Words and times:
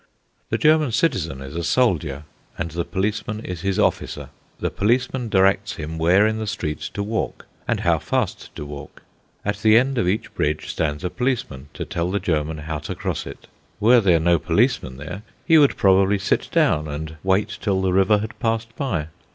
The 0.49 0.57
German 0.57 0.91
citizen 0.91 1.41
is 1.41 1.55
a 1.55 1.63
soldier, 1.63 2.23
and 2.57 2.71
the 2.71 2.83
policeman 2.83 3.39
is 3.45 3.61
his 3.61 3.77
officer. 3.77 4.29
The 4.59 4.71
policeman 4.71 5.29
directs 5.29 5.73
him 5.75 5.99
where 5.99 6.25
in 6.25 6.39
the 6.39 6.47
street 6.47 6.79
to 6.95 7.03
walk, 7.03 7.45
and 7.67 7.81
how 7.81 7.99
fast 7.99 8.49
to 8.55 8.65
walk. 8.65 9.03
At 9.45 9.57
the 9.59 9.77
end 9.77 9.99
of 9.99 10.07
each 10.07 10.33
bridge 10.33 10.69
stands 10.71 11.03
a 11.03 11.11
policeman 11.11 11.69
to 11.75 11.85
tell 11.85 12.09
the 12.09 12.19
German 12.19 12.57
how 12.57 12.79
to 12.79 12.95
cross 12.95 13.27
it. 13.27 13.45
Were 13.79 14.01
there 14.01 14.19
no 14.19 14.39
policeman 14.39 14.97
there, 14.97 15.21
he 15.45 15.59
would 15.59 15.77
probably 15.77 16.17
sit 16.17 16.49
down 16.51 16.87
and 16.87 17.17
wait 17.23 17.59
till 17.61 17.79
the 17.83 17.93
river 17.93 18.17
had 18.17 18.39
passed 18.39 18.75
by. 18.75 19.09